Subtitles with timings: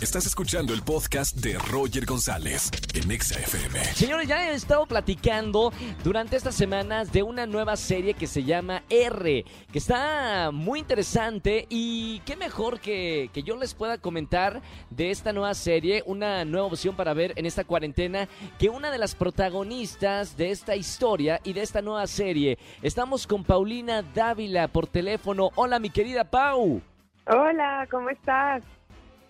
[0.00, 3.84] Estás escuchando el podcast de Roger González en Exa FM.
[3.96, 5.72] Señores, ya he estado platicando
[6.04, 11.66] durante estas semanas de una nueva serie que se llama R, que está muy interesante
[11.68, 16.68] y qué mejor que, que yo les pueda comentar de esta nueva serie, una nueva
[16.68, 21.54] opción para ver en esta cuarentena, que una de las protagonistas de esta historia y
[21.54, 22.56] de esta nueva serie.
[22.82, 25.50] Estamos con Paulina Dávila por teléfono.
[25.56, 26.80] Hola, mi querida Pau.
[27.26, 28.62] Hola, ¿cómo estás?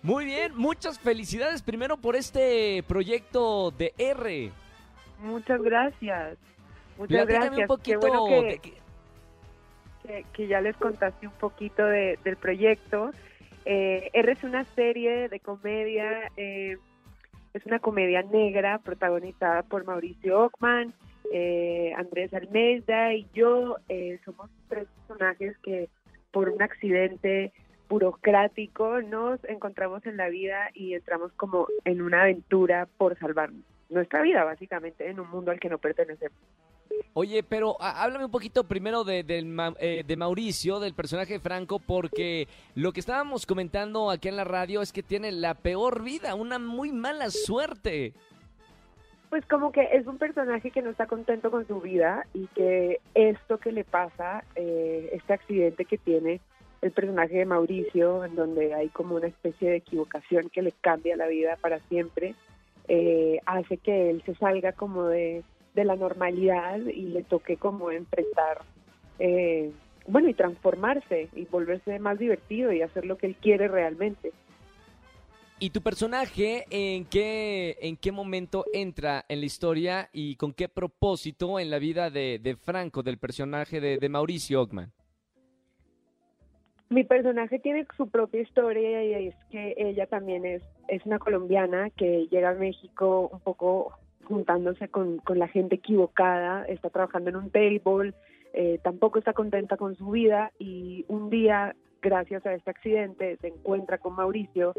[0.01, 4.51] Muy bien, muchas felicidades primero por este proyecto de R.
[5.19, 6.37] Muchas gracias.
[6.97, 7.59] Muchas Platícame gracias.
[7.61, 8.73] un poquito Qué bueno que, de que-
[10.03, 13.11] que- que ya les contaste un poquito de- del proyecto.
[13.65, 16.77] Eh, R es una serie de comedia, eh,
[17.53, 20.93] es una comedia negra protagonizada por Mauricio Ockman,
[21.33, 23.75] eh, Andrés Almeida y yo.
[23.89, 25.89] Eh, somos tres personajes que
[26.31, 27.51] por un accidente
[27.89, 33.49] burocrático nos encontramos en la vida y entramos como en una aventura por salvar
[33.89, 36.37] nuestra vida, básicamente, en un mundo al que no pertenecemos.
[37.13, 41.79] Oye, pero háblame un poquito primero de, Ma- eh, de Mauricio, del personaje de Franco,
[41.79, 46.35] porque lo que estábamos comentando aquí en la radio es que tiene la peor vida,
[46.35, 48.13] una muy mala suerte.
[49.29, 52.99] Pues como que es un personaje que no está contento con su vida y que
[53.13, 56.41] esto que le pasa, eh, este accidente que tiene
[56.81, 61.17] el personaje de Mauricio, en donde hay como una especie de equivocación que le cambia
[61.17, 62.35] la vida para siempre,
[62.87, 65.43] eh, hace que él se salga como de,
[65.75, 68.61] de la normalidad y le toque como enfrentar,
[69.19, 69.71] eh,
[70.07, 74.31] bueno, y transformarse y volverse más divertido y hacer lo que él quiere realmente.
[75.61, 80.69] ¿Y tu personaje en qué, en qué momento entra en la historia y con qué
[80.69, 84.93] propósito en la vida de, de Franco, del personaje de, de Mauricio Ockman?
[86.89, 91.89] Mi personaje tiene su propia historia y es que ella también es, es una colombiana
[91.91, 97.35] que llega a México un poco juntándose con, con la gente equivocada, está trabajando en
[97.35, 98.13] un table,
[98.53, 103.47] eh, tampoco está contenta con su vida y un día, gracias a este accidente, se
[103.49, 104.73] encuentra con Mauricio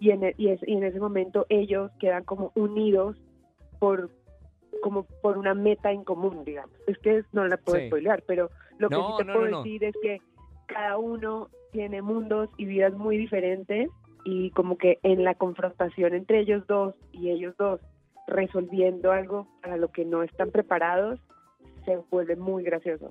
[0.00, 3.16] y en, e- y es- y en ese momento ellos quedan como unidos
[3.78, 4.10] por
[4.82, 6.74] como por una meta en común, digamos.
[6.86, 7.86] Es que no la puedo Sí.
[7.86, 9.62] spoilear, pero lo que sí te no, puedo no.
[9.62, 10.20] decir es que
[10.66, 13.90] cada uno tiene mundos y vidas muy diferentes
[14.24, 17.80] y como que en la confrontación entre ellos dos y ellos dos
[18.26, 21.20] resolviendo algo para lo que no están preparados
[21.84, 23.10] se vuelve muy gracioso.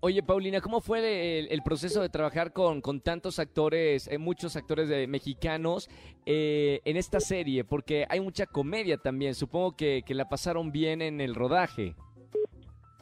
[0.00, 4.86] Oye, Paulina, ¿cómo fue el, proceso de trabajar con, con tantos actores, eh, muchos actores
[4.86, 5.88] de- mexicanos
[6.26, 7.64] eh, en esta serie?
[7.64, 9.34] Porque hay mucha comedia también.
[9.34, 11.94] Supongo que, que la pasaron bien en el rodaje.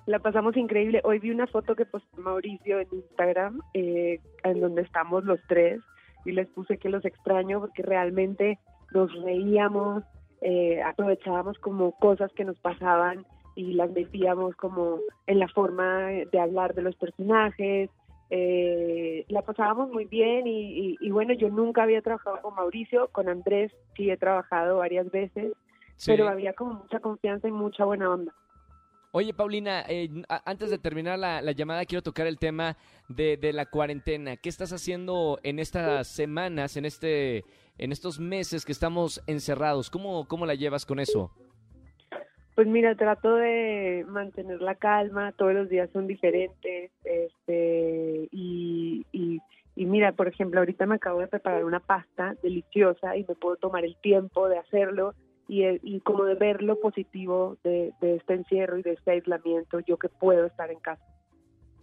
[0.06, 1.00] La pasamos increíble.
[1.04, 5.80] Hoy vi una foto que postó Mauricio en Instagram, eh, en donde estamos los tres,
[6.24, 8.58] y les puse que los extraño porque realmente
[8.92, 10.02] nos reíamos,
[10.40, 13.24] eh, aprovechábamos como cosas que nos pasaban
[13.54, 17.88] y las metíamos como en la forma de hablar de los personajes.
[18.30, 23.08] Eh, la pasábamos muy bien y, y- y bueno, yo nunca había trabajado con Mauricio,
[23.12, 25.52] con Andrés sí he trabajado varias veces,
[25.96, 26.10] Sí.
[26.10, 28.32] pero había como mucha confianza y mucha buena onda.
[29.14, 30.08] Oye, Paulina, eh,
[30.46, 32.78] antes de terminar la, la llamada, quiero tocar el tema
[33.10, 34.38] de, de la cuarentena.
[34.38, 37.44] ¿Qué estás haciendo en estas semanas, en este,
[37.76, 39.90] en estos meses que estamos encerrados?
[39.90, 41.30] ¿Cómo, cómo la llevas con eso?
[42.54, 49.40] Pues mira, trato de mantener la calma, todos los días son diferentes, este, y, y,
[49.76, 53.56] y mira, por ejemplo, ahorita me acabo de preparar una pasta deliciosa y me puedo
[53.56, 55.14] tomar el tiempo de hacerlo
[55.60, 59.80] y, y como de ver lo positivo de, de este encierro y de este aislamiento,
[59.80, 61.04] yo que puedo estar en casa.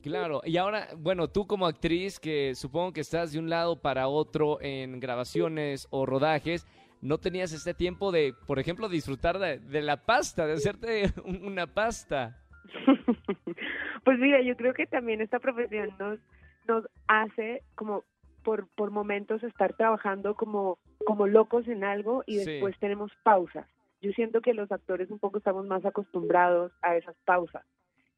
[0.01, 4.07] Claro, y ahora, bueno, tú como actriz, que supongo que estás de un lado para
[4.07, 6.65] otro en grabaciones o rodajes,
[7.01, 11.45] no tenías este tiempo de, por ejemplo, disfrutar de, de la pasta, de hacerte un-
[11.45, 12.37] una pasta.
[14.03, 16.19] pues mira, yo creo que también esta profesión nos,
[16.67, 18.03] nos hace como
[18.43, 22.45] por, por momentos estar trabajando como, como locos en algo y Sí.
[22.51, 23.67] después tenemos pausas.
[24.01, 27.65] Yo siento que los actores un poco estamos más acostumbrados a esas pausas.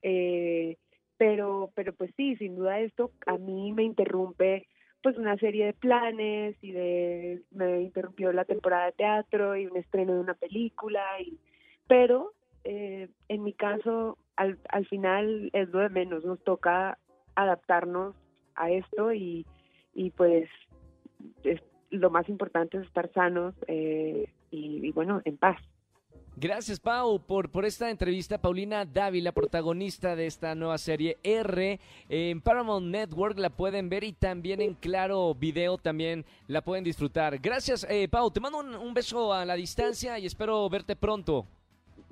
[0.04, 0.78] Eh,
[1.18, 4.68] pero, pero pues sí, sin duda esto a mí me interrumpe
[5.04, 9.78] pues una serie de planes y de me interrumpió la temporada de teatro y un
[9.78, 11.38] estreno de una película y
[11.88, 16.98] pero eh, en mi caso al, al final es lo de menos nos toca
[17.36, 18.16] adaptarnos
[18.56, 19.46] a esto y,
[19.96, 20.48] y pues
[21.44, 21.62] es-
[21.92, 25.58] lo más importante es estar sanos eh, y, bueno, en paz.
[26.38, 28.42] Gracias, Pau, por, por esta entrevista.
[28.42, 31.80] Paulina Dávila, protagonista de esta nueva serie R.
[32.10, 37.38] En Paramount Network la pueden ver y también en Claro Video también la pueden disfrutar.
[37.40, 38.32] Gracias, eh, Pau.
[38.32, 41.46] Te mando un beso a la distancia y espero verte pronto.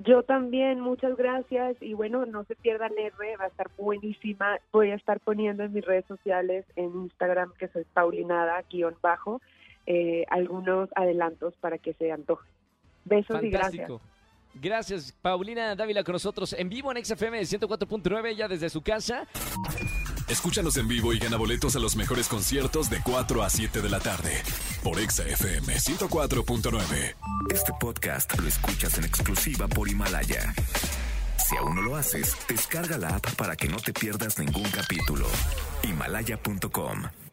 [0.01, 4.57] Yo también, muchas gracias y bueno, no se pierdan R, va a estar buenísima.
[4.71, 9.41] Voy a estar poniendo en mis redes sociales, en Instagram, que soy Paulinada, guion bajo,
[9.89, 12.47] eh, algunos adelantos para que se antojen.
[13.05, 13.91] Besos y gracias.
[14.53, 19.25] Gracias, Paulina Dávila, con nosotros en vivo en XFM 104.9, ya desde su casa.
[20.27, 23.89] Escúchanos en vivo y gana boletos a los mejores conciertos de 4 a 7 de
[23.89, 24.31] la tarde
[24.83, 27.15] por XFM 104.9.
[27.51, 30.53] Este podcast lo escuchas en exclusiva por Himalaya.
[31.37, 35.25] Si aún no lo haces, descarga la app para que no te pierdas ningún capítulo.
[35.81, 37.28] Himalaya.com